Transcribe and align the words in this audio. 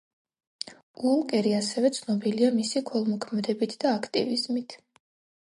უოლკერი, 1.09 1.51
ასევე 1.57 1.91
ცნობილია 1.97 2.49
მისი 2.57 2.83
ქველმოქმედებით 2.89 3.79
და 3.85 3.95
აქტივიზმით. 4.01 4.79